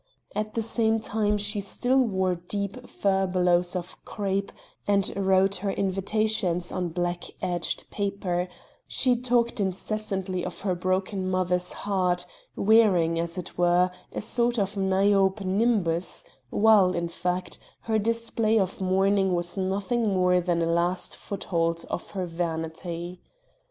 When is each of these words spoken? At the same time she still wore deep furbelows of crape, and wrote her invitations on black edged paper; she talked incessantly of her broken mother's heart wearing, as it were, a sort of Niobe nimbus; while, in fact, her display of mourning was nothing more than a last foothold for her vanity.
At 0.35 0.55
the 0.55 0.63
same 0.63 0.99
time 0.99 1.37
she 1.37 1.61
still 1.61 1.99
wore 1.99 2.33
deep 2.33 2.89
furbelows 2.89 3.75
of 3.75 4.03
crape, 4.03 4.51
and 4.87 5.13
wrote 5.15 5.57
her 5.57 5.69
invitations 5.69 6.71
on 6.71 6.89
black 6.89 7.25
edged 7.39 7.87
paper; 7.91 8.47
she 8.87 9.15
talked 9.15 9.59
incessantly 9.59 10.43
of 10.43 10.61
her 10.61 10.73
broken 10.73 11.29
mother's 11.29 11.71
heart 11.71 12.25
wearing, 12.55 13.19
as 13.19 13.37
it 13.37 13.59
were, 13.59 13.91
a 14.11 14.21
sort 14.21 14.57
of 14.57 14.75
Niobe 14.75 15.41
nimbus; 15.41 16.23
while, 16.49 16.93
in 16.95 17.07
fact, 17.07 17.59
her 17.81 17.99
display 17.99 18.57
of 18.57 18.81
mourning 18.81 19.35
was 19.35 19.55
nothing 19.55 20.07
more 20.07 20.41
than 20.41 20.63
a 20.63 20.65
last 20.65 21.15
foothold 21.15 21.81
for 21.87 22.21
her 22.21 22.25
vanity. 22.25 23.21